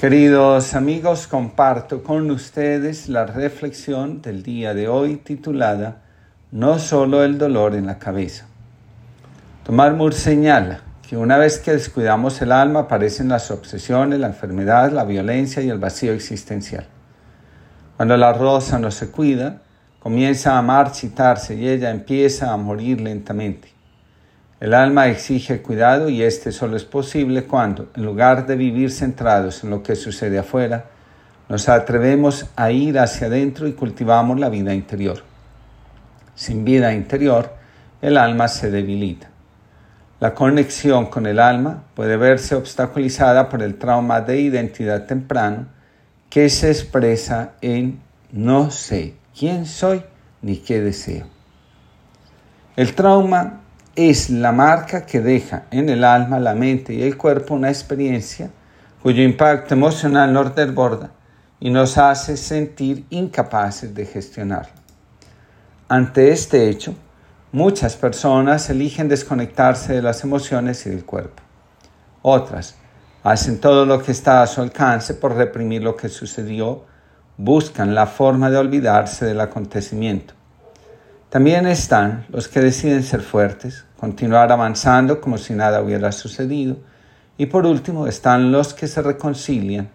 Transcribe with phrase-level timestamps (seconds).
[0.00, 5.98] Queridos amigos, comparto con ustedes la reflexión del día de hoy titulada
[6.50, 8.46] No solo el dolor en la cabeza.
[9.62, 14.90] Tomar Moore señala que una vez que descuidamos el alma aparecen las obsesiones, la enfermedad,
[14.90, 16.86] la violencia y el vacío existencial.
[17.98, 19.60] Cuando la rosa no se cuida,
[19.98, 23.68] comienza a marchitarse y ella empieza a morir lentamente.
[24.60, 29.64] El alma exige cuidado y este solo es posible cuando, en lugar de vivir centrados
[29.64, 30.84] en lo que sucede afuera,
[31.48, 35.22] nos atrevemos a ir hacia adentro y cultivamos la vida interior.
[36.34, 37.54] Sin vida interior,
[38.02, 39.30] el alma se debilita.
[40.20, 45.68] La conexión con el alma puede verse obstaculizada por el trauma de identidad temprano
[46.28, 48.00] que se expresa en
[48.30, 50.02] no sé quién soy
[50.42, 51.26] ni qué deseo.
[52.76, 53.60] El trauma
[54.08, 58.50] es la marca que deja en el alma, la mente y el cuerpo una experiencia
[59.02, 61.10] cuyo impacto emocional nos desborda
[61.58, 64.72] y nos hace sentir incapaces de gestionarlo.
[65.86, 66.94] Ante este hecho,
[67.52, 71.42] muchas personas eligen desconectarse de las emociones y del cuerpo.
[72.22, 72.76] Otras
[73.22, 76.86] hacen todo lo que está a su alcance por reprimir lo que sucedió,
[77.36, 80.39] buscan la forma de olvidarse del acontecimiento
[81.30, 86.76] también están los que deciden ser fuertes, continuar avanzando como si nada hubiera sucedido.
[87.38, 89.88] Y por último están los que se reconcilian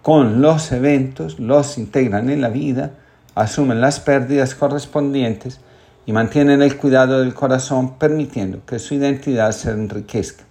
[0.00, 2.92] con los eventos, los integran en la vida,
[3.34, 5.60] asumen las pérdidas correspondientes
[6.06, 10.44] y mantienen el cuidado del corazón permitiendo que su identidad se enriquezca.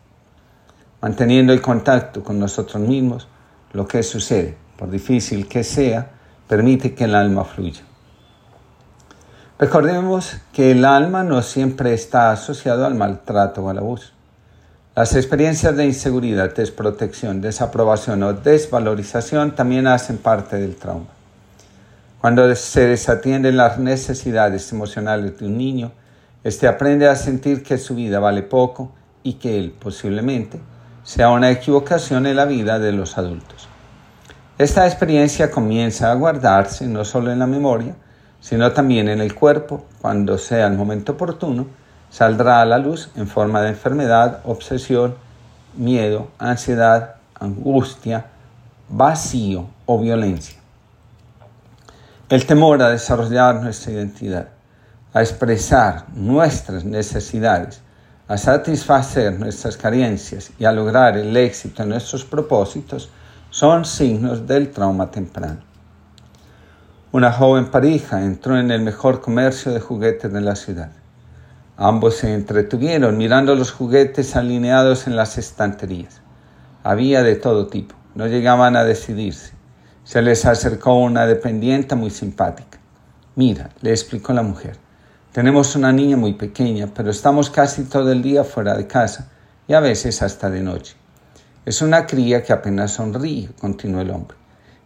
[1.01, 3.27] Manteniendo el contacto con nosotros mismos,
[3.73, 6.11] lo que sucede, por difícil que sea,
[6.47, 7.88] permite que el alma fluya.
[9.59, 14.13] Recordemos que el alma no siempre está asociado al maltrato o al abuso.
[14.95, 21.07] Las experiencias de inseguridad, desprotección, desaprobación o desvalorización también hacen parte del trauma.
[22.21, 25.91] Cuando se desatienden las necesidades emocionales de un niño,
[26.45, 28.93] éste aprende a sentir que su vida vale poco
[29.23, 30.61] y que él posiblemente
[31.03, 33.67] sea una equivocación en la vida de los adultos.
[34.57, 37.95] Esta experiencia comienza a guardarse no solo en la memoria,
[38.39, 41.67] sino también en el cuerpo, cuando sea el momento oportuno,
[42.09, 45.15] saldrá a la luz en forma de enfermedad, obsesión,
[45.75, 48.25] miedo, ansiedad, angustia,
[48.89, 50.57] vacío o violencia.
[52.29, 54.49] El temor a desarrollar nuestra identidad,
[55.13, 57.81] a expresar nuestras necesidades,
[58.27, 63.09] a satisfacer nuestras carencias y a lograr el éxito en nuestros propósitos
[63.49, 65.68] son signos del trauma temprano.
[67.11, 70.91] Una joven pareja entró en el mejor comercio de juguetes de la ciudad.
[71.75, 76.21] Ambos se entretuvieron mirando los juguetes alineados en las estanterías.
[76.83, 79.53] Había de todo tipo, no llegaban a decidirse.
[80.03, 82.77] Se les acercó una dependiente muy simpática.
[83.35, 84.77] Mira, le explicó la mujer,
[85.31, 89.31] tenemos una niña muy pequeña, pero estamos casi todo el día fuera de casa
[89.67, 90.95] y a veces hasta de noche.
[91.65, 94.38] Es una cría que apenas sonríe, continuó el hombre.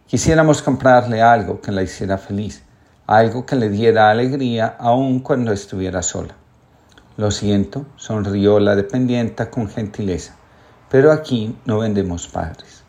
[0.06, 2.62] Quisiéramos comprarle algo que la hiciera feliz,
[3.06, 6.34] algo que le diera alegría aun cuando estuviera sola.
[7.16, 10.34] Lo siento, sonrió la dependienta con gentileza,
[10.90, 12.84] pero aquí no vendemos padres.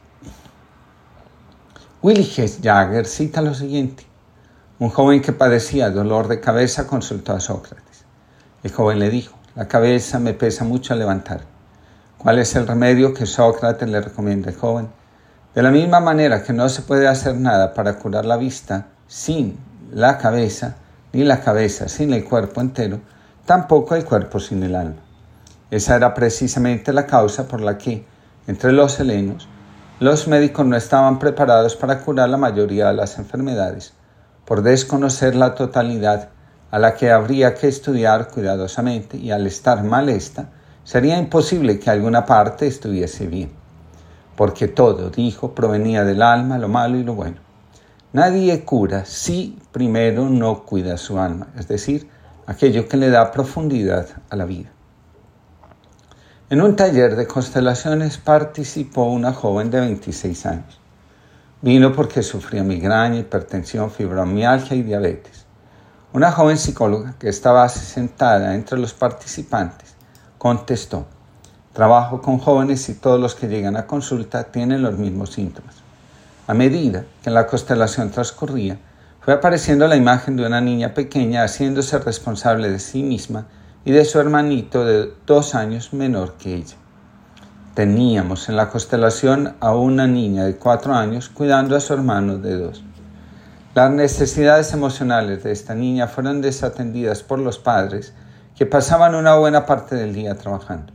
[2.02, 4.06] Willy Hess Jagger cita lo siguiente.
[4.78, 8.04] Un joven que padecía dolor de cabeza consultó a Sócrates.
[8.62, 11.42] El joven le dijo, la cabeza me pesa mucho al levantar.
[12.18, 14.90] ¿Cuál es el remedio que Sócrates le recomienda al joven?
[15.56, 19.58] De la misma manera que no se puede hacer nada para curar la vista sin
[19.90, 20.76] la cabeza,
[21.14, 23.00] ni la cabeza sin el cuerpo entero,
[23.46, 25.02] tampoco el cuerpo sin el alma.
[25.72, 28.06] Esa era precisamente la causa por la que,
[28.48, 29.48] entre los helenos,
[30.02, 33.94] los médicos no estaban preparados para curar la mayoría de las enfermedades,
[34.44, 36.32] por desconocer la totalidad
[36.70, 40.50] a la que habría que estudiar cuidadosamente y al estar mal esta,
[40.84, 43.65] sería imposible que alguna parte estuviese bien
[44.36, 47.38] porque todo, dijo, provenía del alma, lo malo y lo bueno.
[48.14, 52.10] Nadie cura si primero no cuida su alma, es decir,
[52.48, 54.72] aquello que le da profundidad a la vida.
[56.50, 60.80] En un taller de constelaciones participó una joven de 26 años.
[61.62, 65.46] Vino porque sufría migraña, hipertensión, fibromialgia y diabetes.
[66.14, 69.96] Una joven psicóloga que estaba sentada entre los participantes
[70.38, 71.08] contestó,
[71.76, 75.76] Trabajo con jóvenes y todos los que llegan a consulta tienen los mismos síntomas.
[76.48, 78.78] A medida que la constelación transcurría,
[79.20, 83.48] fue apareciendo la imagen de una niña pequeña haciéndose responsable de sí misma
[83.84, 86.78] y de su hermanito de dos años menor que ella.
[87.74, 92.58] teníamos en la constelación a una niña de cuatro años cuidando a su hermano de
[92.58, 92.86] dos.
[93.74, 98.14] Las necesidades emocionales de esta niña fueron desatendidas por los padres
[98.56, 100.95] que pasaban una buena parte del día trabajando.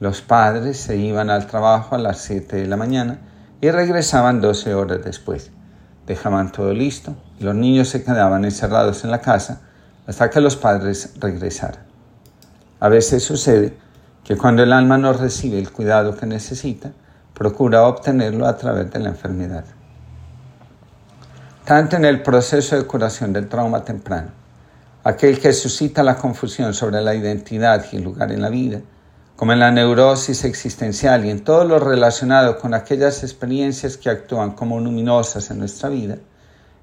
[0.00, 3.18] Los padres se iban al trabajo a las 7 de la mañana
[3.60, 5.50] y regresaban 12 horas después.
[6.06, 9.60] Dejaban todo listo y los niños se quedaban encerrados en la casa
[10.06, 11.82] hasta que los padres regresaran.
[12.80, 13.76] A veces sucede
[14.22, 16.92] que cuando el alma no recibe el cuidado que necesita,
[17.34, 19.64] procura obtenerlo a través de la enfermedad.
[21.64, 24.30] Tanto en el proceso de curación del trauma temprano,
[25.02, 28.80] aquel que suscita la confusión sobre la identidad y el lugar en la vida,
[29.38, 34.50] como en la neurosis existencial y en todo lo relacionado con aquellas experiencias que actúan
[34.50, 36.16] como luminosas en nuestra vida,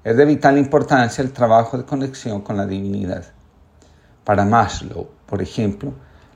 [0.02, 3.24] es de vital importancia el trabajo de conexión con la divinidad.
[4.24, 5.92] Para Maslow, por ejemplo,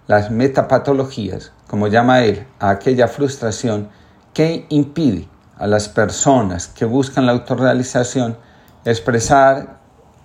[0.09, 3.89] las metapatologías, como llama él, a aquella frustración
[4.35, 5.27] que impide
[5.57, 8.37] a las personas que buscan la autorrealización
[8.85, 9.79] expresar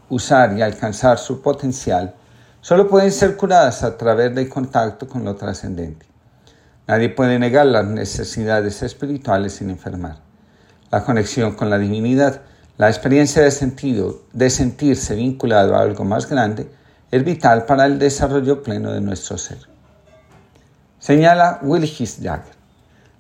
[0.10, 2.16] usar y alcanzar su potencial
[2.66, 6.08] solo pueden ser curadas a través del contacto con lo trascendente.
[6.88, 10.18] Nadie puede negar las necesidades espirituales sin enfermar.
[10.90, 12.42] La conexión con la divinidad,
[12.80, 16.68] la experiencia de sentido, de sentirse vinculado a algo más grande,
[17.12, 19.60] es vital para el desarrollo pleno de nuestro ser.
[20.98, 22.56] Señala Willis Jagger,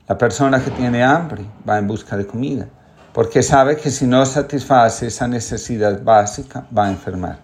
[0.07, 2.67] la persona que tiene hambre va en busca de comida
[3.13, 7.37] porque sabe que si no satisface esa necesidad básica va a enfermar.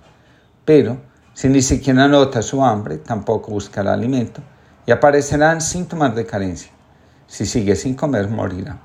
[0.65, 4.41] Pero si ni siquiera nota su hambre, tampoco buscará alimento
[4.85, 6.71] y aparecerán síntomas de carencia.
[7.27, 8.77] Si sigue sin comer, morirá.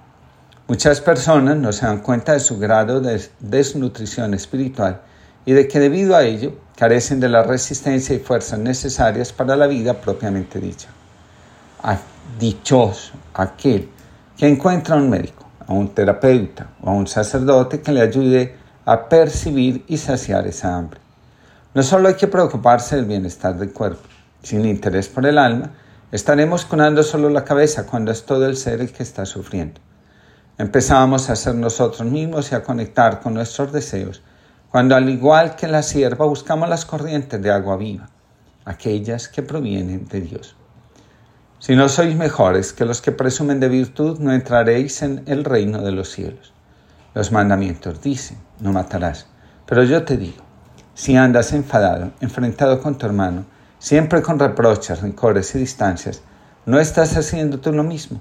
[0.68, 5.00] Muchas personas no se dan cuenta de su grado de desnutrición espiritual
[5.44, 9.66] y de que debido a ello carecen de la resistencia y fuerzas necesarias para la
[9.66, 10.88] vida propiamente dicha.
[12.38, 13.88] Dichoso aquel
[14.36, 19.08] que encuentra un médico a un terapeuta o a un sacerdote que le ayude a
[19.08, 21.05] percibir y saciar esa hambre.
[21.76, 24.08] No solo hay que preocuparse del bienestar del cuerpo,
[24.42, 25.72] sin interés por el alma,
[26.10, 29.78] estaremos curando solo la cabeza cuando es todo el ser el que está sufriendo.
[30.56, 34.22] Empezamos a ser nosotros mismos y a conectar con nuestros deseos,
[34.70, 38.08] cuando al igual que la sierva buscamos las corrientes de agua viva,
[38.64, 40.56] aquellas que provienen de Dios.
[41.58, 45.82] Si no sois mejores que los que presumen de virtud, no entraréis en el reino
[45.82, 46.54] de los cielos.
[47.12, 49.26] Los mandamientos dicen, no matarás.
[49.66, 50.45] Pero yo te digo,
[50.96, 53.44] si andas enfadado, enfrentado con tu hermano,
[53.78, 56.22] siempre con reproches, rencores y distancias,
[56.64, 58.18] no estás haciendo tú lo mismo.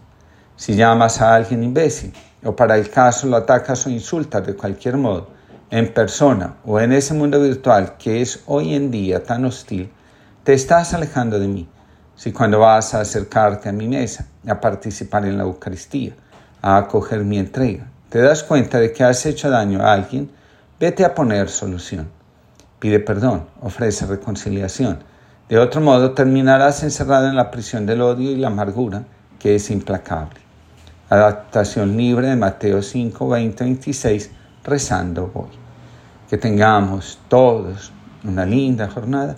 [0.57, 2.13] Si llamas a alguien imbécil,
[2.44, 5.30] o para el caso lo atacas o insultas de cualquier modo,
[5.72, 9.89] en persona o en ese mundo virtual que es hoy en día tan hostil,
[10.44, 11.69] te estás alejando de mí
[12.13, 16.13] si cuando vas a acercarte a mi mesa, a participar en la Eucaristía,
[16.62, 20.30] a acoger mi entrega, te das cuenta de que has hecho daño a alguien,
[20.78, 22.15] vete a poner solución.
[22.86, 25.00] Pide perdón, ofrece reconciliación.
[25.50, 29.06] De otro modo, terminarás encerrado en la prisión del odio y la amargura,
[29.40, 30.40] que es implacable.
[31.10, 34.30] Adaptación libre de Mateo 5, 20, 26,
[34.64, 35.50] rezando hoy.
[36.30, 37.92] Que tengamos todos
[38.24, 39.36] una linda jornada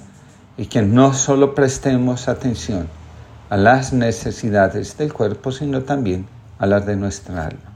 [0.58, 2.90] y que no solo prestemos atención
[3.50, 6.28] a las necesidades del cuerpo, sino también
[6.60, 7.67] a las de nuestra alma.